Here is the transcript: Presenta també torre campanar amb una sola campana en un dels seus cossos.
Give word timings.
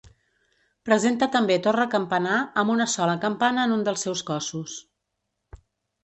Presenta 0.87 1.25
també 1.33 1.57
torre 1.67 1.83
campanar 1.91 2.37
amb 2.61 2.73
una 2.75 2.87
sola 2.93 3.17
campana 3.25 3.67
en 3.69 3.75
un 3.75 3.83
dels 3.89 4.07
seus 4.09 4.23
cossos. 4.31 4.79